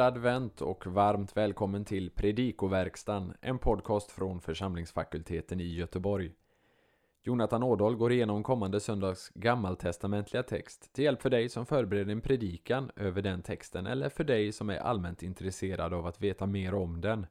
Glad 0.00 0.16
advent 0.16 0.60
och 0.60 0.86
varmt 0.86 1.36
välkommen 1.36 1.84
till 1.84 2.10
Predikoverkstan, 2.10 3.34
en 3.40 3.58
podcast 3.58 4.10
från 4.10 4.40
församlingsfakulteten 4.40 5.60
i 5.60 5.74
Göteborg. 5.74 6.32
Jonathan 7.22 7.62
Ådahl 7.62 7.96
går 7.96 8.12
igenom 8.12 8.42
kommande 8.42 8.80
söndags 8.80 9.30
gammaltestamentliga 9.34 10.42
text 10.42 10.92
till 10.92 11.04
hjälp 11.04 11.22
för 11.22 11.30
dig 11.30 11.48
som 11.48 11.66
förbereder 11.66 12.12
en 12.12 12.20
predikan 12.20 12.90
över 12.96 13.22
den 13.22 13.42
texten 13.42 13.86
eller 13.86 14.08
för 14.08 14.24
dig 14.24 14.52
som 14.52 14.70
är 14.70 14.78
allmänt 14.78 15.22
intresserad 15.22 15.94
av 15.94 16.06
att 16.06 16.20
veta 16.20 16.46
mer 16.46 16.74
om 16.74 17.00
den. 17.00 17.26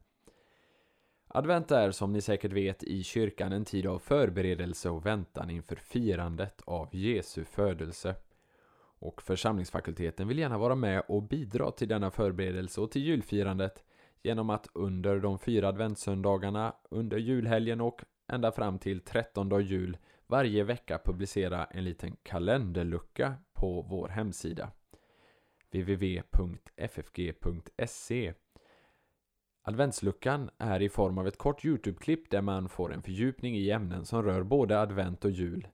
Advent 1.28 1.70
är 1.70 1.90
som 1.90 2.12
ni 2.12 2.20
säkert 2.20 2.52
vet 2.52 2.82
i 2.82 3.02
kyrkan 3.02 3.52
en 3.52 3.64
tid 3.64 3.86
av 3.86 3.98
förberedelse 3.98 4.90
och 4.90 5.06
väntan 5.06 5.50
inför 5.50 5.76
firandet 5.76 6.62
av 6.64 6.88
Jesu 6.92 7.44
födelse. 7.44 8.14
Och 9.00 9.22
församlingsfakulteten 9.22 10.28
vill 10.28 10.38
gärna 10.38 10.58
vara 10.58 10.74
med 10.74 11.02
och 11.08 11.22
bidra 11.22 11.70
till 11.70 11.88
denna 11.88 12.10
förberedelse 12.10 12.80
och 12.80 12.90
till 12.90 13.02
julfirandet 13.02 13.84
genom 14.22 14.50
att 14.50 14.68
under 14.72 15.20
de 15.20 15.38
fyra 15.38 15.68
adventssöndagarna, 15.68 16.74
under 16.90 17.18
julhelgen 17.18 17.80
och 17.80 18.04
ända 18.28 18.52
fram 18.52 18.78
till 18.78 19.00
13 19.00 19.64
jul 19.64 19.96
varje 20.26 20.64
vecka 20.64 21.00
publicera 21.04 21.64
en 21.64 21.84
liten 21.84 22.16
kalenderlucka 22.22 23.34
på 23.52 23.82
vår 23.82 24.08
hemsida 24.08 24.70
www.ffg.se 25.72 27.14
Adventsluckan 29.62 30.50
är 30.58 30.82
i 30.82 30.88
form 30.88 31.18
av 31.18 31.26
ett 31.26 31.38
kort 31.38 31.64
Youtube-klipp 31.64 32.30
där 32.30 32.42
man 32.42 32.68
får 32.68 32.92
en 32.92 33.02
fördjupning 33.02 33.56
i 33.56 33.70
ämnen 33.70 34.04
som 34.04 34.22
rör 34.22 34.42
både 34.42 34.80
advent 34.80 35.24
och 35.24 35.30
jul. 35.30 35.68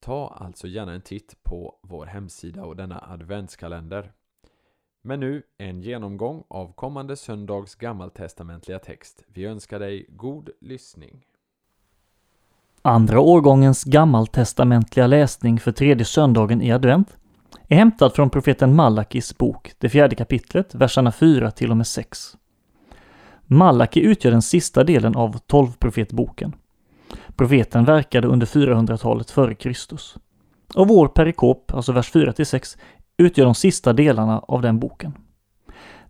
Ta 0.00 0.28
alltså 0.28 0.66
gärna 0.66 0.92
en 0.92 1.00
titt 1.00 1.42
på 1.42 1.74
vår 1.82 2.06
hemsida 2.06 2.64
och 2.64 2.76
denna 2.76 3.04
adventskalender. 3.08 4.12
Men 5.02 5.20
nu 5.20 5.42
en 5.58 5.82
genomgång 5.82 6.44
av 6.48 6.72
kommande 6.72 7.16
söndags 7.16 7.74
gammaltestamentliga 7.74 8.78
text. 8.78 9.24
Vi 9.28 9.44
önskar 9.44 9.78
dig 9.78 10.06
god 10.08 10.50
lyssning. 10.60 11.24
Andra 12.82 13.20
årgångens 13.20 13.84
gammaltestamentliga 13.84 15.06
läsning 15.06 15.60
för 15.60 15.72
tredje 15.72 16.04
söndagen 16.04 16.62
i 16.62 16.72
advent 16.72 17.16
är 17.68 17.76
hämtad 17.76 18.14
från 18.14 18.30
profeten 18.30 18.74
Malakis 18.74 19.38
bok, 19.38 19.72
det 19.78 19.88
fjärde 19.88 20.16
kapitlet, 20.16 20.74
verserna 20.74 21.12
4 21.12 21.50
till 21.50 21.70
och 21.70 21.76
med 21.76 21.86
6. 21.86 22.36
Malaki 23.42 24.00
utgör 24.00 24.32
den 24.32 24.42
sista 24.42 24.84
delen 24.84 25.16
av 25.16 25.38
tolvprofetboken. 25.38 26.54
Profeten 27.40 27.84
verkade 27.84 28.28
under 28.28 28.46
400-talet 28.46 29.30
före 29.30 29.54
Kristus. 29.54 30.16
Och 30.74 30.88
vår 30.88 31.08
perikop, 31.08 31.74
alltså 31.74 31.92
vers 31.92 32.12
4-6, 32.12 32.78
utgör 33.16 33.44
de 33.44 33.54
sista 33.54 33.92
delarna 33.92 34.38
av 34.38 34.62
den 34.62 34.78
boken. 34.78 35.12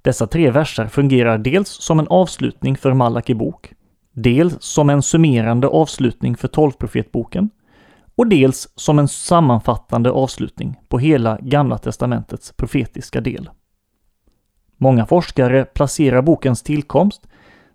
Dessa 0.03 0.27
tre 0.27 0.51
verser 0.51 0.87
fungerar 0.87 1.39
dels 1.39 1.69
som 1.69 1.99
en 1.99 2.09
avslutning 2.09 2.77
för 2.77 2.93
Malaki 2.93 3.35
bok, 3.35 3.73
dels 4.13 4.63
som 4.63 4.91
en 4.91 5.03
summerande 5.03 5.69
avslutning 5.69 6.37
för 6.37 6.49
tolvprofetboken 6.49 7.51
och 8.15 8.27
dels 8.27 8.69
som 8.75 8.99
en 8.99 9.09
sammanfattande 9.09 10.11
avslutning 10.11 10.81
på 10.89 10.99
hela 10.99 11.39
Gamla 11.41 11.79
testamentets 11.79 12.53
profetiska 12.53 13.21
del. 13.21 13.51
Många 14.77 15.07
forskare 15.07 15.65
placerar 15.65 16.23
bokens 16.23 16.63
tillkomst 16.63 17.27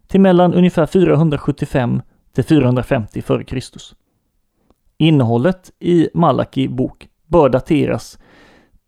till 0.08 0.22
mellan 0.22 0.54
ungefär 0.54 0.86
475 0.86 2.02
till 2.36 2.44
450 2.44 3.20
f.Kr. 3.20 3.60
Innehållet 4.98 5.72
i 5.80 6.10
Malaki 6.14 6.68
bok 6.68 7.08
bör 7.28 7.50
dateras 7.50 8.20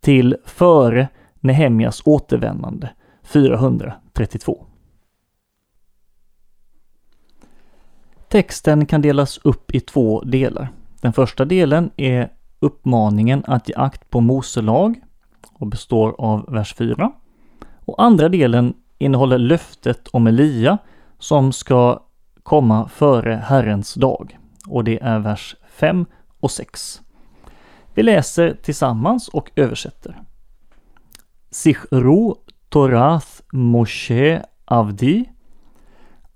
till 0.00 0.36
före 0.44 1.08
Nehemjas 1.40 2.02
återvändande 2.04 2.88
432. 3.22 4.66
Texten 8.28 8.86
kan 8.86 9.02
delas 9.02 9.38
upp 9.44 9.74
i 9.74 9.80
två 9.80 10.20
delar. 10.20 10.72
Den 11.00 11.12
första 11.12 11.44
delen 11.44 11.90
är 11.96 12.32
uppmaningen 12.60 13.44
att 13.46 13.68
ge 13.68 13.74
akt 13.74 14.10
på 14.10 14.20
Mose 14.20 14.62
lag 14.62 15.00
och 15.52 15.66
består 15.66 16.14
av 16.18 16.44
vers 16.48 16.74
4. 16.74 17.12
Och 17.84 18.02
andra 18.02 18.28
delen 18.28 18.74
innehåller 18.98 19.38
löftet 19.38 20.08
om 20.08 20.26
Elia 20.26 20.78
som 21.18 21.52
ska 21.52 22.07
komma 22.42 22.88
före 22.88 23.34
Herrens 23.34 23.94
dag. 23.94 24.38
Och 24.68 24.84
det 24.84 25.02
är 25.02 25.18
vers 25.18 25.56
5 25.68 26.06
och 26.40 26.50
6. 26.50 27.00
Vi 27.94 28.02
läser 28.02 28.54
tillsammans 28.62 29.28
och 29.28 29.50
översätter. 29.56 30.22
Sichro 31.50 32.36
Torath 32.68 33.28
Moshe 33.52 34.42
Avdi 34.64 35.24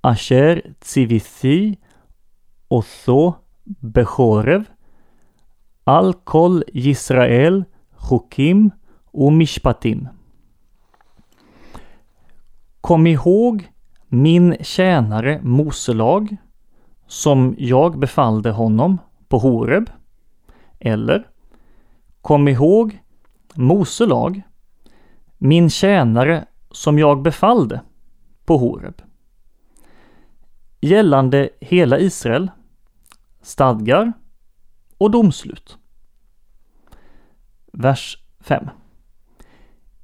Asher 0.01 0.75
Tzivithi 0.81 1.79
Otho 2.69 3.35
Bechorev 3.65 4.65
Al 5.85 6.15
Kol 6.15 6.65
Yisrael 6.73 7.65
Chokim 7.97 8.71
och 9.05 9.33
Mishpatim. 9.33 10.09
Kom 12.81 13.07
ihåg 13.07 13.72
min 14.15 14.57
tjänare 14.61 15.41
Moselag 15.43 16.37
som 17.07 17.55
jag 17.59 17.99
befallde 17.99 18.51
honom 18.51 18.99
på 19.29 19.39
Horeb. 19.39 19.91
Eller 20.81 21.29
Kom 22.21 22.49
ihåg 22.49 23.03
Moselag 23.55 24.43
min 25.39 25.71
tjänare 25.71 26.45
som 26.71 26.99
jag 26.99 27.23
befallde 27.23 27.81
på 28.45 28.57
Horeb. 28.57 29.03
Gällande 30.81 31.51
hela 31.61 31.99
Israel, 31.99 32.51
stadgar 33.43 34.13
och 34.99 35.11
domslut. 35.11 35.79
Vers 37.73 38.19
5. 38.41 38.69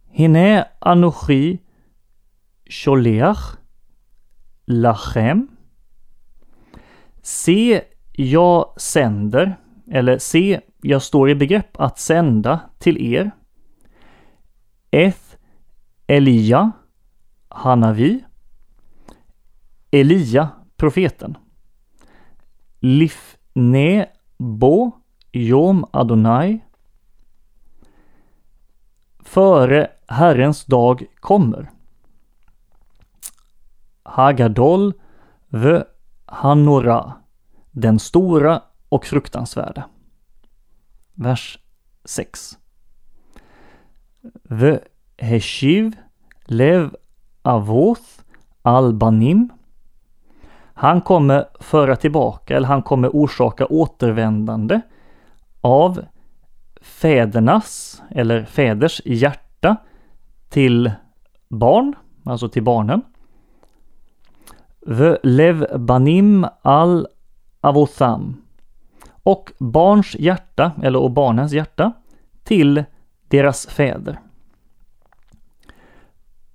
Hine 0.06 0.64
anochi 0.78 1.58
sholeach 2.66 3.57
lachem. 4.68 5.48
Se, 7.22 7.82
jag 8.12 8.74
sänder, 8.80 9.56
eller 9.90 10.18
se, 10.18 10.60
jag 10.82 11.02
står 11.02 11.30
i 11.30 11.34
begrepp 11.34 11.80
att 11.80 11.98
sända 11.98 12.60
till 12.78 13.14
er. 13.14 13.30
Eth 14.90 15.36
Elia, 16.06 16.72
Hanavi. 17.48 18.24
Elia, 19.90 20.48
profeten. 20.76 21.38
Lifne 22.80 24.08
Bo, 24.38 24.92
Jom 25.32 25.86
Adonai. 25.90 26.60
Före 29.20 29.90
Herrens 30.06 30.64
dag 30.64 31.06
kommer. 31.20 31.70
Hagadol 34.08 34.92
The 35.50 35.84
Hanora, 36.26 37.12
den 37.70 37.98
stora 37.98 38.62
och 38.88 39.04
fruktansvärda. 39.04 39.84
Vers 41.14 41.58
6. 42.04 42.58
The 44.48 44.78
Heshiv 45.16 45.96
Lev 46.44 46.96
Avoth 47.42 48.02
Albanim. 48.62 49.52
Han 50.74 51.00
kommer 51.00 51.44
föra 51.60 51.96
tillbaka, 51.96 52.56
eller 52.56 52.68
han 52.68 52.82
kommer 52.82 53.08
orsaka 53.08 53.66
återvändande 53.66 54.80
av 55.60 56.04
fädernas, 56.80 58.02
eller 58.10 58.44
fäders 58.44 59.02
hjärta 59.04 59.76
till 60.48 60.92
barn, 61.48 61.94
alltså 62.24 62.48
till 62.48 62.62
barnen. 62.62 63.02
Lev 65.22 65.78
Banim 65.78 66.46
al 66.62 67.06
Avosam 67.60 68.42
Och 69.22 69.52
barns 69.58 70.16
hjärta, 70.18 70.72
eller 70.82 70.98
och 70.98 71.10
barnens 71.10 71.52
hjärta, 71.52 71.92
till 72.44 72.84
deras 73.28 73.66
fäder. 73.66 74.20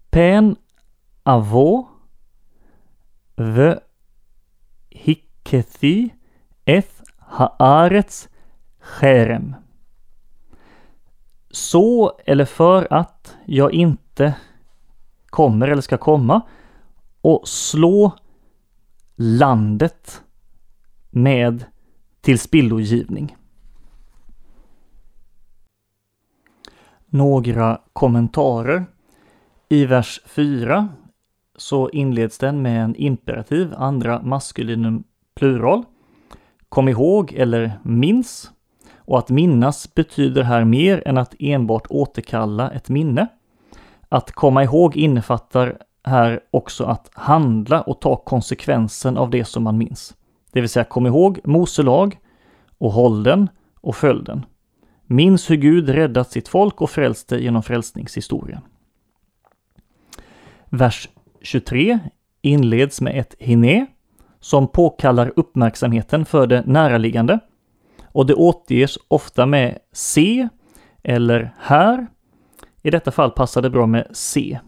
Pen 0.10 0.56
Avo. 1.24 1.88
The 3.36 3.80
Hikethi 4.90 6.10
Eth 6.66 7.02
Haarets 7.18 8.30
Cherem. 8.80 9.56
Så 11.52 12.20
eller 12.26 12.46
för 12.46 12.88
att 12.94 13.36
jag 13.46 13.74
inte 13.74 14.36
kommer 15.26 15.68
eller 15.68 15.82
ska 15.82 15.98
komma 15.98 16.42
och 17.22 17.48
slå 17.48 18.12
landet 19.16 20.24
med 21.10 21.66
tillspillogivning. 22.22 23.36
Några 27.06 27.82
kommentarer. 27.94 28.86
I 29.70 29.86
vers 29.86 30.22
4 30.26 30.90
så 31.56 31.90
inleds 31.90 32.38
den 32.38 32.62
med 32.62 32.84
en 32.84 32.96
imperativ, 32.96 33.74
andra 33.78 34.22
maskulinum 34.22 35.04
plural. 35.36 35.84
Kom 36.70 36.90
ihåg 36.90 37.34
eller 37.34 37.80
minns. 37.84 38.52
Och 38.96 39.20
att 39.20 39.30
minnas 39.30 39.94
betyder 39.94 40.44
här 40.44 40.64
mer 40.64 41.08
än 41.08 41.18
att 41.18 41.36
enbart 41.40 41.88
återkalla 41.90 42.72
ett 42.72 42.90
minne. 42.90 43.28
Att 44.10 44.32
komma 44.32 44.64
ihåg 44.64 44.98
innefattar 44.98 45.78
här 46.04 46.40
också 46.52 46.84
att 46.84 47.10
handla 47.14 47.82
och 47.82 48.02
ta 48.02 48.16
konsekvensen 48.16 49.18
av 49.18 49.30
det 49.30 49.46
som 49.46 49.64
man 49.64 49.78
minns. 49.78 50.14
Det 50.52 50.62
vill 50.62 50.70
säga 50.70 50.84
kom 50.84 51.08
ihåg 51.08 51.40
Mose 51.44 51.84
lag 51.84 52.18
och 52.78 52.92
håll 52.92 53.24
den 53.24 53.50
och 53.82 53.96
följ 53.96 54.24
den. 54.24 54.46
Minns 55.06 55.50
hur 55.50 55.56
Gud 55.56 55.90
räddat 55.90 56.32
sitt 56.32 56.48
folk 56.48 56.82
och 56.82 56.90
frälst 56.90 57.28
det 57.28 57.40
genom 57.40 57.64
frälsningshistorien. 57.64 58.62
Vers 60.70 61.10
23 61.42 62.00
inleds 62.42 63.02
med 63.02 63.20
ett 63.20 63.36
hiné 63.40 63.86
som 64.40 64.68
påkallar 64.68 65.34
uppmärksamheten 65.36 66.26
för 66.26 66.48
det 66.48 66.64
näraliggande 66.66 67.40
och 68.04 68.26
det 68.26 68.34
återges 68.34 68.98
ofta 69.08 69.46
med 69.46 69.80
se 69.92 70.48
eller 71.04 71.56
här. 71.60 72.08
I 72.82 72.92
detta 72.92 73.12
fall 73.12 73.32
passar 73.32 73.62
det 73.62 73.70
bra 73.70 73.86
med 73.86 74.08
se. 74.12 74.60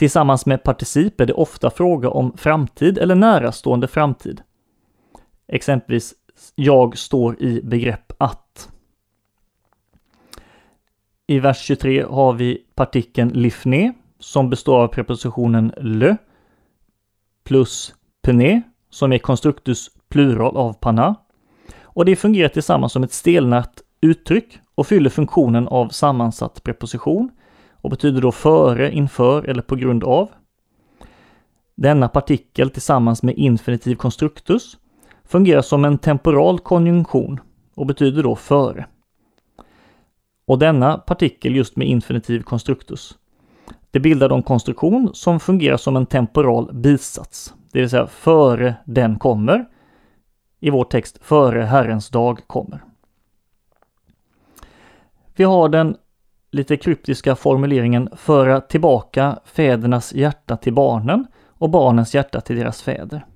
Tillsammans 0.00 0.46
med 0.46 0.62
particip 0.62 1.20
är 1.20 1.26
det 1.26 1.32
ofta 1.32 1.70
fråga 1.70 2.10
om 2.10 2.36
framtid 2.36 2.98
eller 2.98 3.14
närastående 3.14 3.88
framtid. 3.88 4.42
Exempelvis 5.48 6.14
jag 6.54 6.98
står 6.98 7.42
i 7.42 7.62
begrepp 7.62 8.12
att. 8.18 8.70
I 11.26 11.38
vers 11.38 11.58
23 11.58 12.02
har 12.02 12.32
vi 12.32 12.58
partikeln 12.74 13.28
lifne 13.28 13.92
som 14.18 14.50
består 14.50 14.80
av 14.80 14.88
prepositionen 14.88 15.72
le 15.76 16.16
plus 17.44 17.94
pene 18.22 18.62
som 18.90 19.12
är 19.12 19.18
konstruktus 19.18 19.90
plural 20.08 20.56
av 20.56 20.72
pana. 20.72 21.14
Och 21.82 22.04
det 22.04 22.16
fungerar 22.16 22.48
tillsammans 22.48 22.92
som 22.92 23.04
ett 23.04 23.12
stelnat 23.12 23.82
uttryck 24.00 24.58
och 24.74 24.86
fyller 24.86 25.10
funktionen 25.10 25.68
av 25.68 25.88
sammansatt 25.88 26.62
preposition 26.62 27.30
och 27.80 27.90
betyder 27.90 28.20
då 28.20 28.32
före, 28.32 28.92
inför 28.92 29.48
eller 29.48 29.62
på 29.62 29.76
grund 29.76 30.04
av. 30.04 30.28
Denna 31.74 32.08
partikel 32.08 32.70
tillsammans 32.70 33.22
med 33.22 33.34
infinitiv 33.38 33.94
konstruktus 33.94 34.78
fungerar 35.24 35.62
som 35.62 35.84
en 35.84 35.98
temporal 35.98 36.58
konjunktion 36.58 37.40
och 37.74 37.86
betyder 37.86 38.22
då 38.22 38.36
före. 38.36 38.86
Och 40.46 40.58
denna 40.58 40.98
partikel 40.98 41.56
just 41.56 41.76
med 41.76 41.88
infinitiv 41.88 42.42
konstruktus 42.42 43.18
det 43.90 44.00
bildar 44.00 44.28
då 44.28 44.34
en 44.34 44.42
konstruktion 44.42 45.10
som 45.14 45.40
fungerar 45.40 45.76
som 45.76 45.96
en 45.96 46.06
temporal 46.06 46.70
bisats, 46.72 47.54
det 47.72 47.80
vill 47.80 47.90
säga 47.90 48.06
före 48.06 48.74
den 48.84 49.18
kommer. 49.18 49.68
I 50.60 50.70
vår 50.70 50.84
text 50.84 51.18
före 51.22 51.62
Herrens 51.62 52.08
dag 52.08 52.40
kommer. 52.46 52.84
Vi 55.36 55.44
har 55.44 55.68
den 55.68 55.96
lite 56.50 56.76
kryptiska 56.76 57.36
formuleringen 57.36 58.08
föra 58.16 58.60
tillbaka 58.60 59.38
fädernas 59.44 60.14
hjärta 60.14 60.56
till 60.56 60.72
barnen 60.72 61.26
och 61.46 61.70
barnens 61.70 62.14
hjärta 62.14 62.40
till 62.40 62.56
deras 62.56 62.82
fäder. 62.82 63.26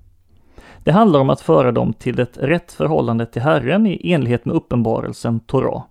Det 0.83 0.91
handlar 0.91 1.19
om 1.19 1.29
att 1.29 1.41
föra 1.41 1.71
dem 1.71 1.93
till 1.93 2.19
ett 2.19 2.37
rätt 2.37 2.71
förhållande 2.71 3.25
till 3.25 3.41
Herren 3.41 3.87
i 3.87 4.11
enlighet 4.13 4.45
med 4.45 4.55
uppenbarelsen 4.55 5.39
Torah, 5.39 5.83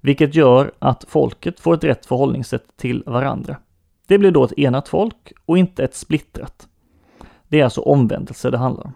vilket 0.00 0.34
gör 0.34 0.72
att 0.78 1.04
folket 1.08 1.60
får 1.60 1.74
ett 1.74 1.84
rätt 1.84 2.06
förhållningssätt 2.06 2.76
till 2.76 3.02
varandra. 3.06 3.56
Det 4.06 4.18
blir 4.18 4.30
då 4.30 4.44
ett 4.44 4.58
enat 4.58 4.88
folk 4.88 5.32
och 5.46 5.58
inte 5.58 5.84
ett 5.84 5.94
splittrat. 5.94 6.68
Det 7.48 7.60
är 7.60 7.64
alltså 7.64 7.80
omvändelse 7.80 8.50
det 8.50 8.58
handlar 8.58 8.84
om. 8.86 8.92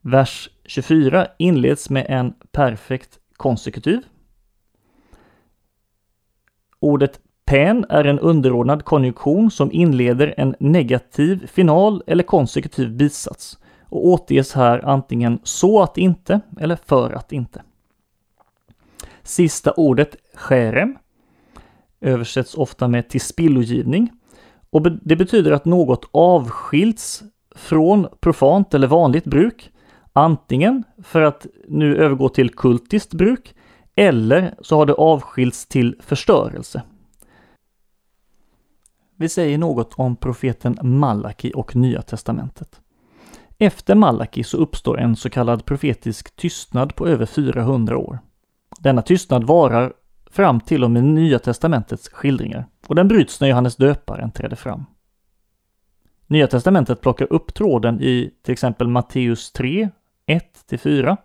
Vers 0.00 0.50
24 0.64 1.26
inleds 1.38 1.90
med 1.90 2.06
en 2.08 2.34
perfekt 2.52 3.18
konsekutiv. 3.36 4.02
Ordet 6.80 7.20
pen 7.44 7.84
är 7.88 8.04
en 8.04 8.18
underordnad 8.18 8.84
konjunktion 8.84 9.50
som 9.50 9.72
inleder 9.72 10.34
en 10.36 10.54
negativ 10.60 11.46
final 11.46 12.02
eller 12.06 12.22
konsekutiv 12.22 12.96
bisats 12.96 13.58
och 13.84 14.06
återges 14.06 14.52
här 14.52 14.88
antingen 14.88 15.38
så 15.42 15.82
att 15.82 15.98
inte 15.98 16.40
eller 16.60 16.76
för 16.86 17.12
att 17.12 17.32
inte. 17.32 17.62
Sista 19.22 19.72
ordet, 19.72 20.16
skärem, 20.34 20.96
översätts 22.00 22.54
ofta 22.54 22.88
med 22.88 23.08
tillspillogivning. 23.08 24.12
Och 24.70 24.92
det 24.92 25.16
betyder 25.16 25.52
att 25.52 25.64
något 25.64 26.08
avskilts 26.12 27.22
från 27.56 28.06
profant 28.20 28.74
eller 28.74 28.86
vanligt 28.86 29.24
bruk, 29.24 29.70
antingen 30.12 30.84
för 31.02 31.22
att 31.22 31.46
nu 31.68 31.96
övergå 31.96 32.28
till 32.28 32.50
kultiskt 32.50 33.14
bruk, 33.14 33.54
eller 33.98 34.54
så 34.60 34.76
har 34.76 34.86
det 34.86 34.94
avskilts 34.94 35.66
till 35.66 35.96
förstörelse. 36.00 36.82
Vi 39.16 39.28
säger 39.28 39.58
något 39.58 39.94
om 39.94 40.16
profeten 40.16 40.78
Malaki 40.82 41.52
och 41.54 41.76
Nya 41.76 42.02
Testamentet. 42.02 42.80
Efter 43.58 43.94
Malaki 43.94 44.44
så 44.44 44.56
uppstår 44.56 45.00
en 45.00 45.16
så 45.16 45.30
kallad 45.30 45.64
profetisk 45.64 46.36
tystnad 46.36 46.94
på 46.94 47.06
över 47.06 47.26
400 47.26 47.98
år. 47.98 48.18
Denna 48.80 49.02
tystnad 49.02 49.44
varar 49.44 49.92
fram 50.30 50.60
till 50.60 50.84
och 50.84 50.90
med 50.90 51.04
Nya 51.04 51.38
Testamentets 51.38 52.08
skildringar 52.08 52.66
och 52.86 52.94
den 52.94 53.08
bryts 53.08 53.40
när 53.40 53.48
Johannes 53.48 53.76
döparen 53.76 54.30
träder 54.30 54.56
fram. 54.56 54.84
Nya 56.26 56.46
Testamentet 56.46 57.00
plockar 57.00 57.32
upp 57.32 57.54
tråden 57.54 58.00
i 58.00 58.30
till 58.42 58.52
exempel 58.52 58.88
Matteus 58.88 59.52
3, 59.52 59.88
1-4. 60.70 61.16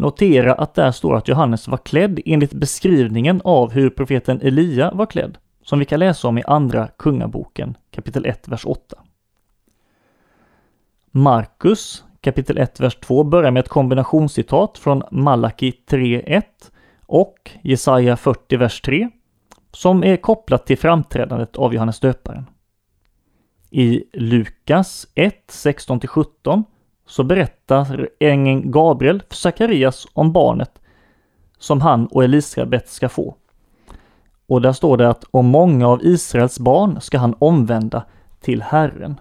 Notera 0.00 0.54
att 0.54 0.74
där 0.74 0.90
står 0.90 1.16
att 1.16 1.28
Johannes 1.28 1.68
var 1.68 1.78
klädd 1.78 2.20
enligt 2.24 2.52
beskrivningen 2.52 3.40
av 3.44 3.70
hur 3.70 3.90
profeten 3.90 4.40
Elia 4.40 4.90
var 4.94 5.06
klädd, 5.06 5.38
som 5.62 5.78
vi 5.78 5.84
kan 5.84 6.00
läsa 6.00 6.28
om 6.28 6.38
i 6.38 6.42
Andra 6.46 6.88
Kungaboken 6.98 7.76
kapitel 7.90 8.26
1, 8.26 8.48
vers 8.48 8.66
8. 8.66 8.96
Markus 11.10 12.04
kapitel 12.20 12.58
1, 12.58 12.80
vers 12.80 12.96
2 12.96 13.24
börjar 13.24 13.50
med 13.50 13.60
ett 13.60 13.68
kombinationscitat 13.68 14.78
från 14.78 15.02
Malaki 15.10 15.72
3.1 15.88 16.42
och 17.06 17.50
Jesaja 17.62 18.16
40, 18.16 18.56
vers 18.56 18.80
3, 18.80 19.08
som 19.72 20.04
är 20.04 20.16
kopplat 20.16 20.66
till 20.66 20.78
framträdandet 20.78 21.56
av 21.56 21.74
Johannes 21.74 22.00
döparen. 22.00 22.46
I 23.70 24.04
Lukas 24.12 25.06
1, 25.14 25.34
16-17 25.48 26.64
så 27.08 27.24
berättar 27.24 28.08
ängeln 28.20 28.70
Gabriel 28.70 29.22
för 29.28 29.36
Sakarias 29.36 30.06
om 30.12 30.32
barnet 30.32 30.80
som 31.58 31.80
han 31.80 32.06
och 32.06 32.24
Elisabet 32.24 32.88
ska 32.88 33.08
få. 33.08 33.34
Och 34.46 34.62
där 34.62 34.72
står 34.72 34.96
det 34.96 35.08
att 35.08 35.24
om 35.30 35.46
många 35.46 35.88
av 35.88 36.04
Israels 36.04 36.58
barn 36.58 37.00
ska 37.00 37.18
han 37.18 37.34
omvända 37.38 38.04
till 38.40 38.62
Herren. 38.62 39.20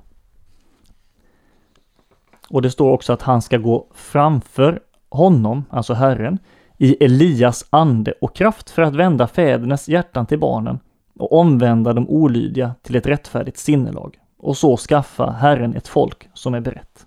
Och 2.50 2.62
det 2.62 2.72
står 2.72 2.91
också 2.91 3.13
att 3.13 3.22
han 3.22 3.41
ska 3.41 3.58
gå 3.58 3.88
framför 3.94 4.79
honom, 5.10 5.65
alltså 5.70 5.94
Herren, 5.94 6.39
i 6.77 7.06
Elias 7.06 7.65
ande 7.70 8.13
och 8.22 8.36
kraft 8.36 8.70
för 8.70 8.82
att 8.82 8.96
vända 8.96 9.27
fädernas 9.27 9.88
hjärtan 9.88 10.25
till 10.25 10.39
barnen 10.39 10.79
och 11.20 11.34
omvända 11.34 11.94
de 11.94 12.10
olydiga 12.10 12.75
till 12.82 12.96
ett 12.96 13.08
rättfärdigt 13.08 13.58
sinnelag 13.58 14.20
och 14.38 14.58
så 14.58 14.77
skaffa 14.77 15.32
Herren 15.32 15.75
ett 15.75 15.88
folk 15.88 16.29
som 16.34 16.53
är 16.53 16.60
berett. 16.60 17.07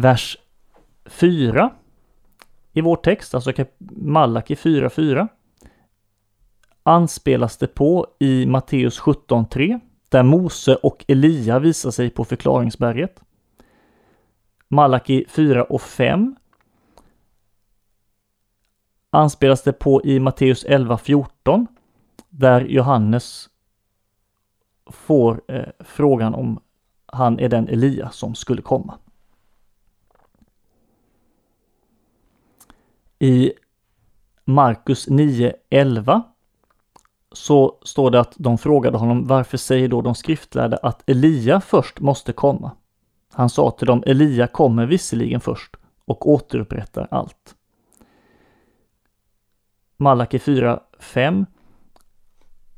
Vers 0.00 0.38
4 1.06 1.70
i 2.72 2.80
vår 2.80 2.96
text, 2.96 3.34
alltså 3.34 3.52
Malaki 3.90 4.54
4.4 4.54 5.28
anspelas 6.82 7.56
det 7.56 7.66
på 7.66 8.06
i 8.18 8.46
Matteus 8.46 9.00
17.3 9.00 9.80
där 10.08 10.22
Mose 10.22 10.74
och 10.74 11.04
Elia 11.08 11.58
visar 11.58 11.90
sig 11.90 12.10
på 12.10 12.24
förklaringsberget. 12.24 13.20
Malaki 14.68 15.24
4 15.28 15.64
och 15.64 15.82
5 15.82 16.36
anspelas 19.10 19.62
det 19.62 19.72
på 19.72 20.04
i 20.04 20.20
Matteus 20.20 20.66
11.14 20.66 21.66
där 22.28 22.60
Johannes 22.60 23.48
får 24.86 25.42
eh, 25.48 25.68
frågan 25.80 26.34
om 26.34 26.60
han 27.06 27.38
är 27.38 27.48
den 27.48 27.68
Elia 27.68 28.10
som 28.10 28.34
skulle 28.34 28.62
komma. 28.62 28.98
I 33.18 33.52
Markus 34.44 35.08
9.11 35.08 36.22
så 37.32 37.78
står 37.82 38.10
det 38.10 38.20
att 38.20 38.34
de 38.36 38.58
frågade 38.58 38.98
honom 38.98 39.26
varför 39.26 39.58
säger 39.58 39.88
då 39.88 40.02
de 40.02 40.14
skriftlärda 40.14 40.76
att 40.76 41.10
Elia 41.10 41.60
först 41.60 42.00
måste 42.00 42.32
komma? 42.32 42.70
Han 43.32 43.50
sa 43.50 43.70
till 43.70 43.86
dem 43.86 44.02
Elia 44.06 44.46
kommer 44.46 44.86
visserligen 44.86 45.40
först 45.40 45.76
och 46.04 46.28
återupprättar 46.28 47.08
allt. 47.10 47.54
Malaki 49.96 50.38
4.5 50.38 51.46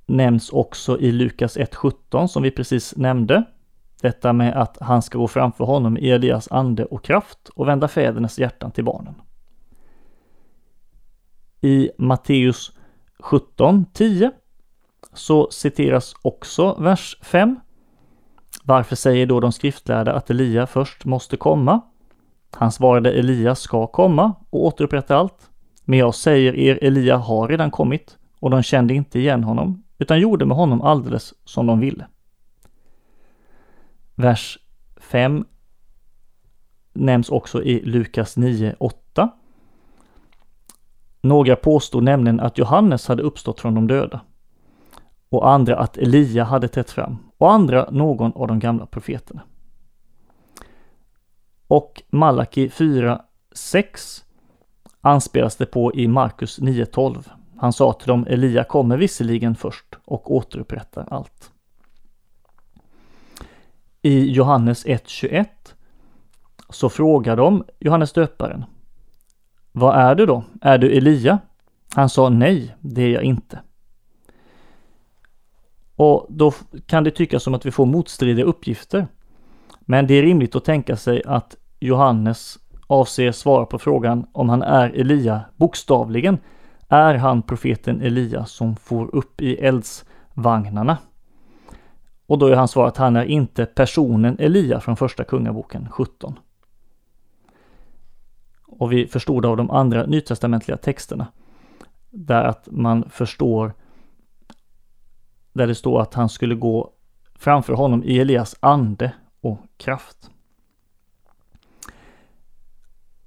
nämns 0.06 0.50
också 0.50 0.99
i 0.99 1.12
Lukas 1.12 1.56
1.17 1.56 2.26
som 2.26 2.42
vi 2.42 2.50
precis 2.50 2.97
nämnde. 2.97 3.44
Detta 4.00 4.32
med 4.32 4.62
att 4.62 4.78
han 4.80 5.02
ska 5.02 5.18
gå 5.18 5.28
framför 5.28 5.64
honom 5.64 5.99
i 5.99 6.11
Elias 6.11 6.49
ande 6.50 6.85
och 6.85 7.04
kraft 7.04 7.49
och 7.49 7.68
vända 7.68 7.88
fädernas 7.88 8.38
hjärtan 8.38 8.70
till 8.70 8.85
barnen. 8.85 9.14
I 11.61 11.90
Matteus 11.99 12.73
17.10 13.19 14.31
så 15.12 15.50
citeras 15.50 16.14
också 16.23 16.75
vers 16.81 17.19
5. 17.23 17.61
Varför 18.64 18.97
säger 18.97 19.26
då 19.26 19.40
de 19.40 19.52
skriftlärda 19.52 20.12
att 20.12 20.31
Elia 20.31 20.67
först 20.67 21.05
måste 21.05 21.37
komma? 21.37 21.81
Han 22.50 22.73
svarade 22.73 23.12
Elia 23.12 23.55
ska 23.55 23.87
komma 23.87 24.35
och 24.50 24.64
återupprätta 24.64 25.17
allt. 25.17 25.50
Men 25.85 25.99
jag 25.99 26.14
säger 26.14 26.57
er, 26.57 26.79
Elia 26.83 27.17
har 27.17 27.49
redan 27.49 27.71
kommit 27.71 28.19
och 28.40 28.50
de 28.50 28.62
kände 28.62 28.95
inte 28.95 29.19
igen 29.19 29.45
honom 29.45 29.85
utan 29.99 30.21
gjorde 30.21 30.47
med 30.47 30.57
honom 30.57 30.83
alldeles 30.83 31.35
som 31.45 31.67
de 31.67 31.81
ville. 31.81 32.07
Vers 34.14 34.59
5 34.97 35.45
nämns 36.93 37.29
också 37.29 37.62
i 37.62 37.81
Lukas 37.85 38.37
9.8. 38.37 39.29
Några 41.20 41.56
påstod 41.56 42.02
nämligen 42.02 42.40
att 42.40 42.58
Johannes 42.58 43.08
hade 43.08 43.22
uppstått 43.22 43.60
från 43.60 43.74
de 43.74 43.86
döda 43.86 44.20
och 45.28 45.50
andra 45.50 45.78
att 45.78 45.96
Elia 45.96 46.44
hade 46.44 46.68
trätt 46.68 46.90
fram 46.90 47.18
och 47.38 47.52
andra 47.52 47.88
någon 47.90 48.32
av 48.32 48.48
de 48.48 48.58
gamla 48.58 48.86
profeterna. 48.86 49.42
Och 51.66 52.02
Malaki 52.10 52.68
4.6 52.68 54.22
anspelas 55.00 55.56
det 55.56 55.66
på 55.66 55.94
i 55.94 56.08
Markus 56.08 56.58
9.12. 56.58 57.30
Han 57.56 57.72
sa 57.72 57.92
till 57.92 58.08
dem, 58.08 58.26
Elia 58.28 58.64
kommer 58.64 58.96
visserligen 58.96 59.54
först 59.56 59.96
och 60.04 60.34
återupprättar 60.34 61.06
allt. 61.10 61.52
I 64.02 64.30
Johannes 64.30 64.86
1.21 64.86 65.46
så 66.68 66.88
frågar 66.88 67.36
de 67.36 67.64
Johannes 67.78 68.12
döparen, 68.12 68.64
vad 69.72 69.96
är 69.96 70.14
du 70.14 70.26
då? 70.26 70.44
Är 70.60 70.78
du 70.78 70.96
Elia? 70.96 71.38
Han 71.94 72.08
sa 72.08 72.28
nej, 72.28 72.76
det 72.80 73.02
är 73.02 73.08
jag 73.08 73.22
inte. 73.22 73.60
Och 75.96 76.26
då 76.28 76.52
kan 76.86 77.04
det 77.04 77.10
tyckas 77.10 77.42
som 77.42 77.54
att 77.54 77.66
vi 77.66 77.70
får 77.70 77.86
motstridiga 77.86 78.44
uppgifter. 78.44 79.06
Men 79.80 80.06
det 80.06 80.14
är 80.14 80.22
rimligt 80.22 80.56
att 80.56 80.64
tänka 80.64 80.96
sig 80.96 81.22
att 81.26 81.56
Johannes 81.80 82.58
avser 82.86 83.32
svara 83.32 83.66
på 83.66 83.78
frågan 83.78 84.26
om 84.32 84.48
han 84.48 84.62
är 84.62 84.90
Elia 84.90 85.40
bokstavligen. 85.56 86.38
Är 86.88 87.14
han 87.14 87.42
profeten 87.42 88.00
Elia 88.00 88.44
som 88.44 88.76
får 88.76 89.14
upp 89.14 89.40
i 89.40 89.54
eldsvagnarna? 89.54 90.98
Och 92.26 92.38
då 92.38 92.46
är 92.46 92.56
hans 92.56 92.70
svar 92.70 92.86
att 92.86 92.96
han 92.96 93.16
är 93.16 93.24
inte 93.24 93.66
personen 93.66 94.36
Elia 94.38 94.80
från 94.80 94.96
första 94.96 95.24
kungaboken 95.24 95.88
17. 95.90 96.38
Och 98.80 98.92
vi 98.92 99.06
förstod 99.06 99.46
av 99.46 99.56
de 99.56 99.70
andra 99.70 100.06
nytestamentliga 100.06 100.76
texterna 100.76 101.26
där 102.10 102.44
att 102.44 102.68
man 102.70 103.10
förstår 103.10 103.75
där 105.52 105.66
det 105.66 105.75
står 105.75 106.00
att 106.00 106.14
han 106.14 106.28
skulle 106.28 106.54
gå 106.54 106.92
framför 107.34 107.72
honom 107.72 108.04
i 108.04 108.18
Elias 108.18 108.56
ande 108.60 109.12
och 109.40 109.58
kraft. 109.76 110.30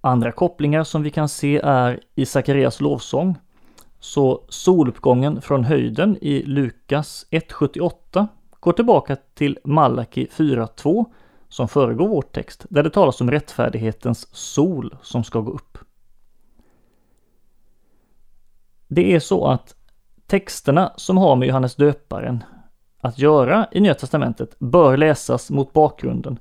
Andra 0.01 0.31
kopplingar 0.31 0.83
som 0.83 1.03
vi 1.03 1.09
kan 1.09 1.29
se 1.29 1.61
är 1.63 1.99
i 2.15 2.25
Sakarias 2.25 2.81
lovsång. 2.81 3.35
Så 3.99 4.45
soluppgången 4.49 5.41
från 5.41 5.63
höjden 5.63 6.17
i 6.21 6.43
Lukas 6.43 7.25
1.78 7.31 8.27
går 8.59 8.73
tillbaka 8.73 9.15
till 9.15 9.59
Malaki 9.63 10.27
4.2 10.31 11.05
som 11.53 11.67
föregår 11.67 12.07
vår 12.07 12.21
text, 12.21 12.65
där 12.69 12.83
det 12.83 12.89
talas 12.89 13.21
om 13.21 13.31
rättfärdighetens 13.31 14.35
sol 14.35 14.95
som 15.01 15.23
ska 15.23 15.39
gå 15.39 15.51
upp. 15.51 15.77
Det 18.87 19.15
är 19.15 19.19
så 19.19 19.47
att 19.47 19.75
texterna 20.27 20.93
som 20.95 21.17
har 21.17 21.35
med 21.35 21.47
Johannes 21.47 21.75
döparen 21.75 22.43
att 22.99 23.19
göra 23.19 23.67
i 23.71 23.79
Nya 23.79 23.93
Testamentet 23.93 24.59
bör 24.59 24.97
läsas 24.97 25.51
mot 25.51 25.73
bakgrunden 25.73 26.39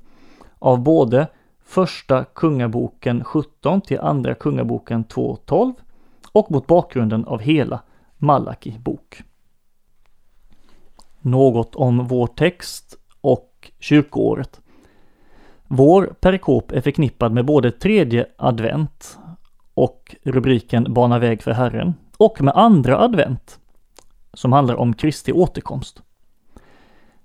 av 0.59 0.79
både 0.79 1.27
Första 1.63 2.23
Kungaboken 2.23 3.23
17 3.23 3.81
till 3.81 3.99
Andra 3.99 4.35
Kungaboken 4.35 5.05
2.12 5.05 5.73
och 6.31 6.51
mot 6.51 6.67
bakgrunden 6.67 7.25
av 7.25 7.39
hela 7.39 7.81
Malaki 8.17 8.79
bok. 8.79 9.23
Något 11.21 11.75
om 11.75 12.07
vår 12.07 12.27
text 12.27 12.97
och 13.21 13.71
kyrkoåret. 13.79 14.62
Vår 15.75 16.15
perikop 16.19 16.71
är 16.71 16.81
förknippad 16.81 17.31
med 17.31 17.45
både 17.45 17.71
tredje 17.71 18.25
advent 18.37 19.17
och 19.73 20.15
rubriken 20.23 20.93
Bana 20.93 21.19
väg 21.19 21.43
för 21.43 21.51
Herren 21.51 21.93
och 22.17 22.41
med 22.41 22.53
andra 22.55 22.99
advent 22.99 23.59
som 24.33 24.53
handlar 24.53 24.75
om 24.75 24.93
Kristi 24.93 25.31
återkomst. 25.31 26.01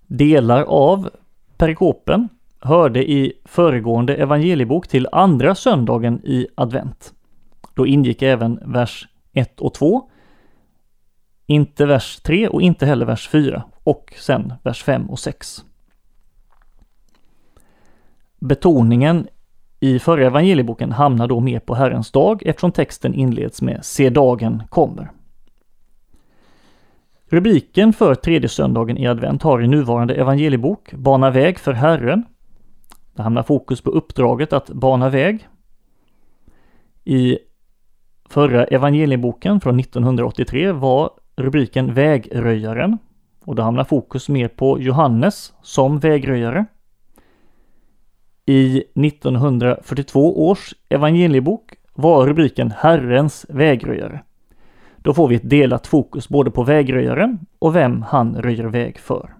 Delar 0.06 0.62
av 0.62 1.10
perikopen 1.56 2.28
hörde 2.60 3.10
i 3.10 3.32
föregående 3.44 4.14
evangeliebok 4.14 4.88
till 4.88 5.08
andra 5.12 5.54
söndagen 5.54 6.20
i 6.24 6.46
advent. 6.54 7.12
Då 7.74 7.86
ingick 7.86 8.22
även 8.22 8.72
vers 8.72 9.08
1 9.32 9.60
och 9.60 9.74
2, 9.74 10.10
inte 11.46 11.86
vers 11.86 12.20
3 12.20 12.48
och 12.48 12.62
inte 12.62 12.86
heller 12.86 13.06
vers 13.06 13.28
4 13.28 13.62
och 13.84 14.14
sen 14.18 14.52
vers 14.62 14.82
5 14.82 15.10
och 15.10 15.18
6. 15.18 15.64
Betoningen 18.38 19.26
i 19.80 19.98
förra 19.98 20.26
evangelieboken 20.26 20.92
hamnar 20.92 21.28
då 21.28 21.40
mer 21.40 21.60
på 21.60 21.74
Herrens 21.74 22.10
dag 22.10 22.42
eftersom 22.46 22.72
texten 22.72 23.14
inleds 23.14 23.62
med 23.62 23.84
Se 23.84 24.10
dagen 24.10 24.62
kommer. 24.68 25.10
Rubriken 27.30 27.92
för 27.92 28.14
tredje 28.14 28.48
söndagen 28.48 28.98
i 28.98 29.06
advent 29.06 29.42
har 29.42 29.62
i 29.62 29.68
nuvarande 29.68 30.14
evangeliebok 30.14 30.92
Bana 30.92 31.30
väg 31.30 31.58
för 31.58 31.72
Herren. 31.72 32.24
Det 33.14 33.22
hamnar 33.22 33.42
fokus 33.42 33.80
på 33.80 33.90
uppdraget 33.90 34.52
att 34.52 34.70
bana 34.70 35.08
väg. 35.08 35.48
I 37.04 37.38
förra 38.28 38.64
evangelieboken 38.64 39.60
från 39.60 39.80
1983 39.80 40.72
var 40.72 41.10
rubriken 41.36 41.94
Vägröjaren 41.94 42.98
och 43.44 43.54
då 43.54 43.62
hamnar 43.62 43.84
fokus 43.84 44.28
mer 44.28 44.48
på 44.48 44.80
Johannes 44.80 45.52
som 45.62 45.98
vägröjare. 45.98 46.66
I 48.50 48.84
1942 48.94 50.48
års 50.48 50.74
evangeliebok 50.88 51.74
var 51.94 52.26
rubriken 52.26 52.70
Herrens 52.70 53.46
vägröjare. 53.48 54.20
Då 54.96 55.14
får 55.14 55.28
vi 55.28 55.36
ett 55.36 55.50
delat 55.50 55.86
fokus 55.86 56.28
både 56.28 56.50
på 56.50 56.62
vägröjaren 56.62 57.38
och 57.58 57.76
vem 57.76 58.02
han 58.02 58.36
röjer 58.36 58.64
väg 58.64 58.98
för. 58.98 59.34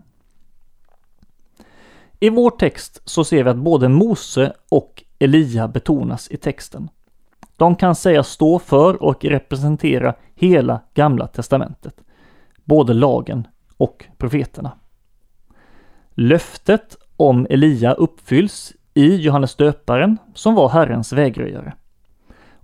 I 2.21 2.31
vår 2.31 2.51
text 2.51 3.03
så 3.05 3.25
ser 3.25 3.45
vi 3.45 3.51
att 3.51 3.57
både 3.57 3.89
Mose 3.89 4.53
och 4.69 5.05
Elia 5.19 5.69
betonas 5.69 6.31
i 6.31 6.37
texten. 6.37 6.89
De 7.57 7.77
kan 7.77 7.95
sägas 7.95 8.29
stå 8.29 8.59
för 8.59 9.03
och 9.03 9.25
representera 9.25 10.15
hela 10.35 10.81
Gamla 10.95 11.27
Testamentet, 11.27 12.01
både 12.65 12.95
lagen 12.95 13.49
och 13.77 14.05
profeterna. 14.19 14.73
Löftet 16.15 16.97
om 17.17 17.47
Elia 17.51 17.93
uppfylls 17.93 18.75
i 18.99 19.17
Johannes 19.17 19.55
döparen 19.55 20.19
som 20.35 20.55
var 20.55 20.69
Herrens 20.69 21.13
vägröjare 21.13 21.73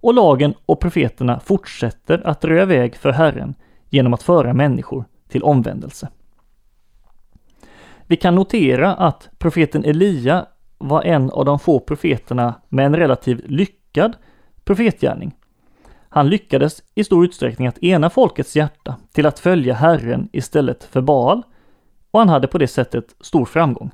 och 0.00 0.14
lagen 0.14 0.54
och 0.66 0.80
profeterna 0.80 1.40
fortsätter 1.40 2.26
att 2.26 2.44
röja 2.44 2.64
väg 2.64 2.96
för 2.96 3.10
Herren 3.10 3.54
genom 3.90 4.14
att 4.14 4.22
föra 4.22 4.54
människor 4.54 5.04
till 5.28 5.42
omvändelse. 5.42 6.08
Vi 8.06 8.16
kan 8.16 8.34
notera 8.34 8.94
att 8.94 9.28
profeten 9.38 9.84
Elia 9.84 10.46
var 10.78 11.02
en 11.02 11.30
av 11.30 11.44
de 11.44 11.58
få 11.58 11.80
profeterna 11.80 12.54
med 12.68 12.86
en 12.86 12.96
relativt 12.96 13.44
lyckad 13.46 14.16
profetgärning. 14.64 15.34
Han 16.08 16.28
lyckades 16.28 16.82
i 16.94 17.04
stor 17.04 17.24
utsträckning 17.24 17.66
att 17.66 17.82
ena 17.82 18.10
folkets 18.10 18.56
hjärta 18.56 18.96
till 19.12 19.26
att 19.26 19.38
följa 19.38 19.74
Herren 19.74 20.28
istället 20.32 20.84
för 20.84 21.00
Baal 21.00 21.42
och 22.10 22.20
han 22.20 22.28
hade 22.28 22.46
på 22.46 22.58
det 22.58 22.68
sättet 22.68 23.14
stor 23.20 23.44
framgång. 23.44 23.90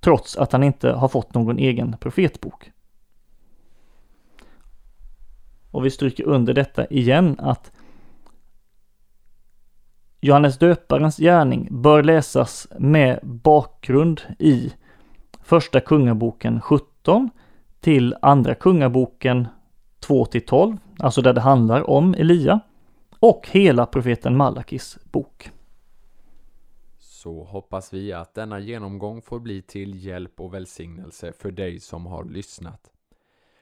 Trots 0.00 0.36
att 0.36 0.52
han 0.52 0.62
inte 0.62 0.90
har 0.90 1.08
fått 1.08 1.34
någon 1.34 1.58
egen 1.58 1.96
profetbok. 2.00 2.70
Och 5.70 5.84
vi 5.84 5.90
stryker 5.90 6.24
under 6.24 6.54
detta 6.54 6.86
igen 6.86 7.36
att 7.38 7.72
Johannes 10.20 10.58
döparens 10.58 11.16
gärning 11.16 11.68
bör 11.70 12.02
läsas 12.02 12.68
med 12.78 13.20
bakgrund 13.22 14.20
i 14.38 14.72
Första 15.42 15.80
Kungaboken 15.80 16.60
17 16.60 17.30
till 17.80 18.14
Andra 18.22 18.54
Kungaboken 18.54 19.48
2 20.00 20.24
till 20.24 20.46
12, 20.46 20.76
alltså 20.98 21.22
där 21.22 21.32
det 21.32 21.40
handlar 21.40 21.90
om 21.90 22.14
Elia, 22.14 22.60
och 23.18 23.48
hela 23.50 23.86
profeten 23.86 24.36
Malakis 24.36 24.98
bok 25.12 25.50
så 27.28 27.44
hoppas 27.44 27.92
vi 27.92 28.12
att 28.12 28.34
denna 28.34 28.58
genomgång 28.58 29.22
får 29.22 29.40
bli 29.40 29.62
till 29.62 30.04
hjälp 30.04 30.40
och 30.40 30.54
välsignelse 30.54 31.32
för 31.32 31.50
dig 31.50 31.80
som 31.80 32.06
har 32.06 32.24
lyssnat. 32.24 32.90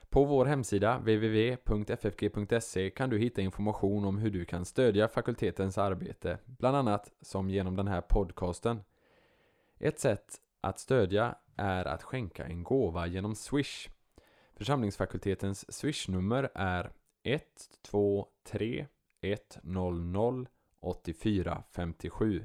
På 0.09 0.25
vår 0.25 0.47
hemsida 0.47 0.99
www.ffg.se 0.99 2.91
kan 2.91 3.11
du 3.11 3.19
hitta 3.19 3.41
information 3.41 4.05
om 4.05 4.19
hur 4.19 4.31
du 4.31 4.45
kan 4.45 4.65
stödja 4.65 5.09
fakultetens 5.09 5.79
arbete, 5.79 6.39
bland 6.45 6.77
annat 6.77 7.13
som 7.21 7.51
genom 7.51 7.77
den 7.77 7.89
här 7.89 8.01
podcasten. 8.01 8.81
Ett 9.79 10.01
sätt 10.01 10.41
att 10.61 10.79
stödja 10.79 11.35
är 11.57 11.85
att 11.85 12.03
skänka 12.03 12.45
en 12.45 12.63
gåva 12.63 13.07
genom 13.07 13.35
Swish. 13.35 13.89
Församlingsfakultetens 14.57 15.73
Swish-nummer 15.73 16.51
är 16.55 16.93
123 17.23 18.87
100 19.23 20.47
8457. 20.81 22.45